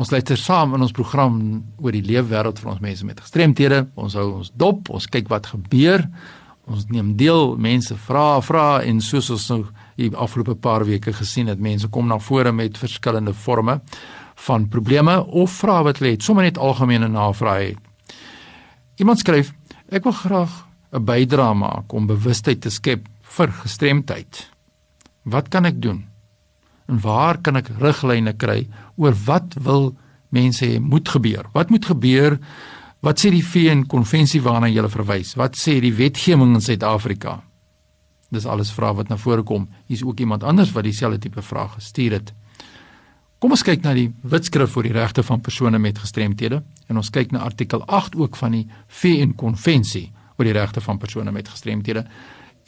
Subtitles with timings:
[0.00, 1.34] Ons luister saam in ons program
[1.82, 3.84] oor die leefwêreld van ons mense met gestremthede.
[3.94, 6.06] Ons hou ons dop, ons kyk wat gebeur.
[6.70, 9.60] Ons neem deel, mense vra, vra en soos ons nou
[9.98, 13.80] die afgelope paar weke gesien het, mense kom na vore met verskillende forme
[14.46, 18.14] van probleme of vrae wat hulle het, sommer net algemene navrae het.
[19.02, 19.52] Iemand skryf:
[19.90, 24.50] "Ek wil graag 'n bydrae maak om bewustheid te skep vir gestremdheid.
[25.22, 26.11] Wat kan ek doen?"
[26.88, 29.92] En waar kan ek riglyne kry oor wat wil
[30.32, 31.48] mense hê moet gebeur?
[31.52, 32.38] Wat moet gebeur?
[33.02, 35.34] Wat sê die VN konvensie waarna jy verwys?
[35.36, 37.40] Wat sê die wetgewing in Suid-Afrika?
[38.32, 39.66] Dis alles vrae wat na vore kom.
[39.86, 42.32] Hier's ook iemand anders wat dieselfde tipe vrae gestuur het.
[43.42, 47.10] Kom ons kyk na die Wetskrif oor die regte van persone met gestremthede en ons
[47.10, 51.50] kyk na artikel 8 ook van die VN konvensie oor die regte van persone met
[51.50, 52.04] gestremthede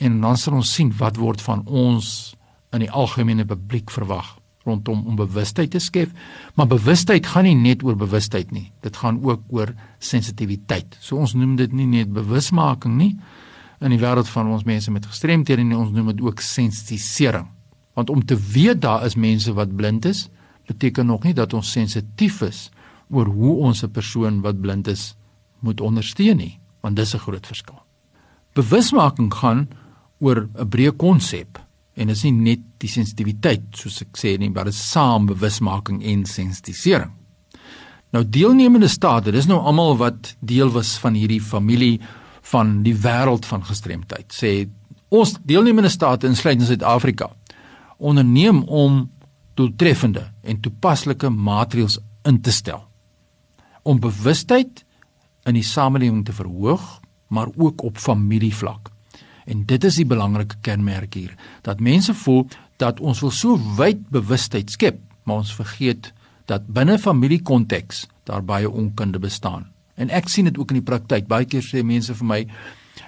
[0.02, 2.34] en dan sal ons sien wat word van ons
[2.74, 6.12] in die algemene publiek verwag rondom om bewustheid te skep.
[6.56, 8.70] Maar bewustheid gaan nie net oor bewustheid nie.
[8.84, 10.96] Dit gaan ook oor sensitiwiteit.
[11.00, 13.12] So ons noem dit nie net bewusmaking nie
[13.84, 17.50] in die wêreld van ons mense met gestremthede nie, ons noem dit ook sensitisering.
[17.98, 20.28] Want om te weet daar is mense wat blind is,
[20.70, 22.70] beteken nog nie dat ons sensitief is
[23.12, 25.14] oor hoe ons 'n persoon wat blind is
[25.60, 27.82] moet ondersteun nie, want dis 'n groot verskil.
[28.54, 29.68] Bewusmaking gaan
[30.18, 31.63] oor 'n breë konsep
[31.94, 36.24] en is nie net die sensitiwiteit soos ek sê nie, maar dit is saambewusmaking en
[36.26, 37.12] sensitisering.
[38.14, 41.98] Nou deelnemende state, dis nou almal wat deel was van hierdie familie
[42.50, 44.30] van die wêreld van gestremdheid.
[44.30, 44.68] Sê
[45.14, 47.30] ons deelnemende state insluitend Suid-Afrika
[47.98, 49.04] onderneem om
[49.54, 52.82] doeltreffende en toepaslike maatreëls in te stel
[53.84, 54.80] om bewustheid
[55.44, 56.82] in die samelewing te verhoog,
[57.28, 58.93] maar ook op familievlak.
[59.44, 64.08] En dit is die belangrike kenmerk hier, dat mense voel dat ons wil so wyd
[64.12, 66.12] bewustheid skep, maar ons vergeet
[66.50, 69.70] dat binne familiekonteks daar baie onkunde bestaan.
[69.94, 71.28] En ek sien dit ook in die praktyk.
[71.30, 72.40] Baie keer sê mense vir my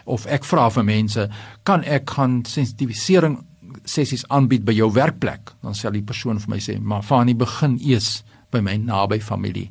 [0.06, 1.28] of ek vra vir mense,
[1.64, 3.44] "Kan ek gaan sensitivisering
[3.84, 7.78] sessies aanbied by jou werkplek?" Dan sê die persoon vir my sê, "Maar Fani, begin
[7.82, 9.70] eers by my naby familie.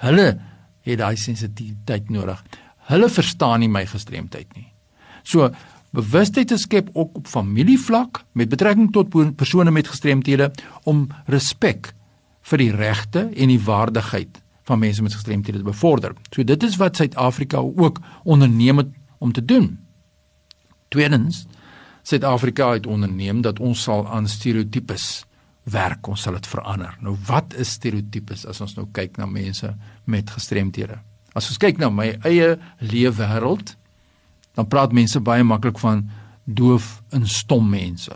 [0.00, 0.40] Hulle
[0.82, 2.44] het daai sensitiwiteit nodig.
[2.88, 4.72] Hulle verstaan nie my gestremdheid nie."
[5.22, 5.50] So
[5.96, 10.50] bewustheid te skep ook op familievlak met betrekking tot persone met gestremthede
[10.84, 11.92] om respek
[12.50, 16.14] vir die regte en die waardigheid van mense met gestremthede te bevorder.
[16.30, 19.78] So dit is wat Suid-Afrika ook onderneem het om te doen.
[20.88, 21.46] Tweedens,
[22.02, 25.24] Suid-Afrika het onderneem dat ons sal aan stereotypes
[25.62, 26.94] werk, ons sal dit verander.
[27.02, 29.72] Nou wat is stereotypes as ons nou kyk na mense
[30.04, 31.00] met gestremthede?
[31.36, 33.74] As ons kyk na my eie leefwêreld,
[34.56, 36.06] dan praat mense baie maklik van
[36.44, 38.14] doof en stom mense.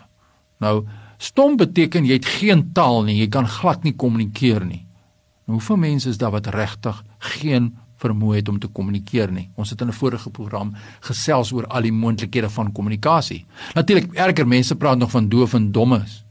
[0.60, 0.86] Nou,
[1.20, 4.84] stom beteken jy het geen taal nie, jy kan glad nie kommunikeer nie.
[5.44, 7.02] Nou, hoeveel mense is daar wat regtig
[7.36, 9.50] geen vermoë het om te kommunikeer nie?
[9.60, 13.44] Ons het in 'n vorige program gesels oor al die moontlikhede van kommunikasie.
[13.74, 16.24] Natuurlik, erger mense praat nog van doof en dommes.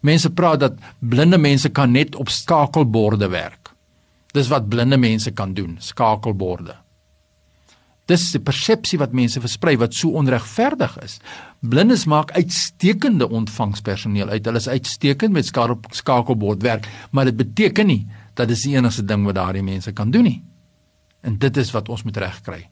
[0.00, 3.74] Mense praat dat blinde mense kan net op skakelborde werk.
[4.32, 6.76] Dis wat blinde mense kan doen, skakelborde.
[8.08, 11.18] Dis 'n persepsie wat mense versprei wat so onregverdig is.
[11.60, 14.44] Blindes maak uitstekende ontvangspersoneel uit.
[14.44, 15.46] Hulle is uitstekend met
[15.90, 20.10] skakelbord werk, maar dit beteken nie dat dis die enigste ding wat daardie mense kan
[20.10, 20.42] doen nie.
[21.20, 22.70] En dit is wat ons moet regkry.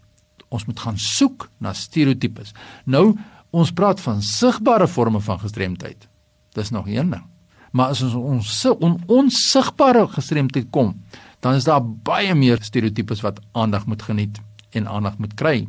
[0.48, 2.52] Ons moet gaan soek na stereotypes.
[2.84, 3.18] Nou,
[3.50, 6.08] ons praat van sigbare forme van gestremdheid.
[6.52, 7.24] Dis nog een ding.
[7.72, 10.94] Maar as ons ons on, onsigbare gestremdheid kom,
[11.40, 14.40] dan is daar baie meer stereotypes wat aandag moet geniet
[14.76, 15.64] en aandag moet kry.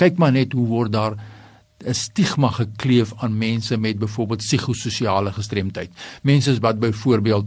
[0.00, 1.16] Kyk maar net hoe word daar
[1.84, 5.90] 'n stigma gekleef aan mense met byvoorbeeld psigososiale gestremdheid.
[6.22, 7.46] Mense wat byvoorbeeld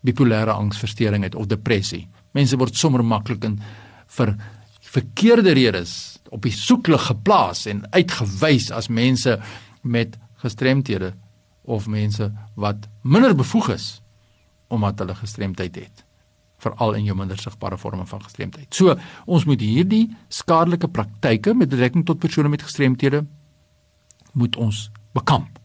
[0.00, 2.08] bipolêre angsversteuring het of depressie.
[2.32, 3.60] Mense word sommer maklik in
[4.06, 4.36] vir
[4.80, 9.38] verkeerde redes op die soeklig geplaas en uitgewys as mense
[9.82, 11.14] met gestremthede
[11.62, 14.00] of mense wat minder bevoeg is
[14.68, 16.09] omdat hulle gestremdheid het
[16.60, 18.68] veral in jou minder sigbare forme van gestremdheid.
[18.74, 18.96] So,
[19.26, 23.24] ons moet hierdie skadelike praktyke met betrekking tot persone met gestremthede
[24.32, 25.58] moet ons bekamp.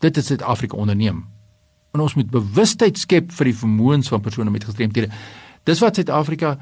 [0.00, 1.24] Dit is Suid-Afrika onderneem.
[1.92, 5.10] En ons moet bewustheid skep vir die vermoëns van persone met gestremthede.
[5.68, 6.54] Dis wat Suid-Afrika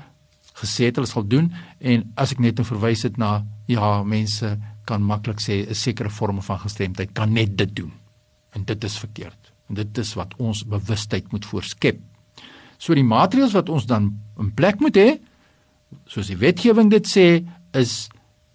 [0.58, 4.56] gesê het hulle sal doen en as ek net nou verwys het na ja, mense
[4.88, 7.92] kan maklik sê 'n sekere vorm van gestremdheid kan net dit doen.
[8.56, 9.52] En dit is verkeerd.
[9.68, 12.00] En dit is wat ons bewustheid moet voorskep.
[12.78, 15.08] So die maatreëls wat ons dan in plek moet hê,
[16.06, 17.44] soos die wetgewing dit sê,
[17.74, 18.08] is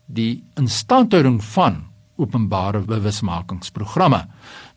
[0.06, 1.84] die instandhouding van
[2.16, 4.24] openbare bewusmakingsprogramme.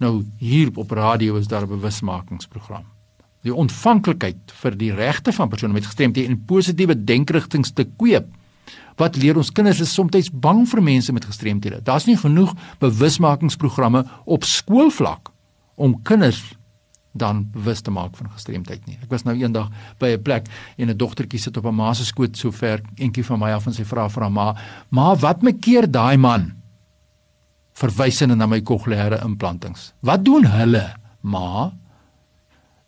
[0.00, 2.84] Nou hier op radio is daar 'n bewusmakingsprogram.
[3.46, 8.26] die ontvanklikheid vir die regte van persone met gestremthede en positiewe denkerigtings te kweek.
[8.96, 11.82] Wat leer ons kinders is soms bang vir mense met gestremthede.
[11.84, 15.30] Daar's nie genoeg bewusmakingsprogramme op skoolvlak
[15.76, 16.55] om kinders
[17.16, 18.98] dan bewus te maak van gestremdheid nie.
[19.02, 22.04] Ek was nou eendag by 'n plek en 'n dogtertjie sit op 'n ma se
[22.04, 24.54] skoot so ver entjie van my af en sy vra vir haar ma:
[24.90, 26.52] "Ma, wat maak keer daai man?"
[27.74, 29.92] Verwysende na my kokleaire implantings.
[30.00, 31.72] "Wat doen hulle, ma?"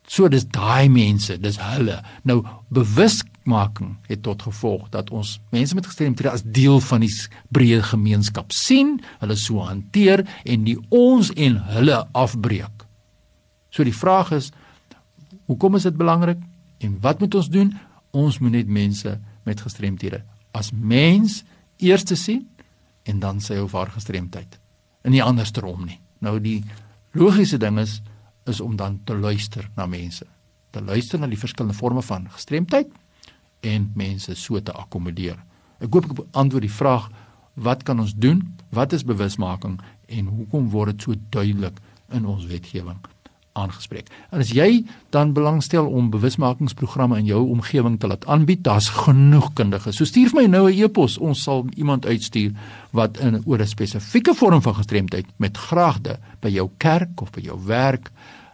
[0.08, 1.98] So dis daai mense, dis hulle.
[2.24, 2.40] Nou
[2.72, 7.12] bewusmaking het tot gevolg dat ons mense met gestremthede as deel van die
[7.52, 12.77] breë gemeenskap sien, hulle so hanteer en die ons en hulle afbreek.
[13.78, 14.50] So die vraag is
[15.46, 16.40] hoekom is dit belangrik
[16.82, 17.68] en wat moet ons doen?
[18.10, 19.12] Ons moet net mense
[19.46, 20.24] met gestremthede
[20.58, 21.44] as mens
[21.78, 22.42] eers te sien
[23.06, 24.58] en dan sy of haar gestremdheid.
[25.06, 26.00] En nie andersom nie.
[26.18, 26.64] Nou die
[27.14, 28.00] logiese ding is
[28.50, 30.24] is om dan te luister na mense.
[30.74, 32.90] Te luister na die verskillende forme van gestremdheid
[33.62, 35.36] en mense so te akkommodeer.
[35.78, 37.06] Ek hoop ek antwoord die vraag
[37.54, 38.42] wat kan ons doen?
[38.74, 39.78] Wat is bewusmaking
[40.08, 41.78] en hoekom word dit so duidelik
[42.10, 42.98] in ons wetgewing?
[43.58, 44.08] Aangespreek.
[44.30, 44.84] En as jy
[45.14, 49.96] dan belangstel om bewusmakingsprogramme in jou omgewing te laat aanbied, daar's genoeg kundiges.
[49.96, 52.52] So stuur vir my nou 'n e-pos, ons sal iemand uitstuur
[52.90, 57.40] wat in oor 'n spesifieke vorm van gestremdheid met graagte by jou kerk of by
[57.40, 58.10] jou werk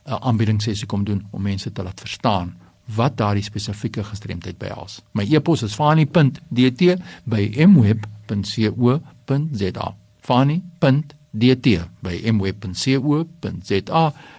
[0.07, 2.55] 'n aanbiedingssessie kom doen om mense te laat verstaan
[2.85, 5.03] wat daardie spesifieke gestremdheid behels.
[5.13, 6.83] My e-pos is fani.dt dt
[7.25, 9.05] by mweb.co.za.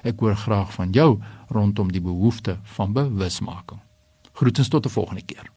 [0.03, 1.19] Ek hoor graag van jou
[1.51, 3.81] rondom die behoefte van bewusmaking.
[4.33, 5.51] Groetens tot 'n volgende keer.